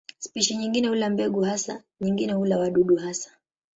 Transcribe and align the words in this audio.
Spishi 0.17 0.55
nyingine 0.57 0.87
hula 0.87 1.09
mbegu 1.09 1.41
hasa, 1.41 1.83
nyingine 2.01 2.33
hula 2.33 2.57
wadudu 2.59 2.95
hasa. 2.95 3.29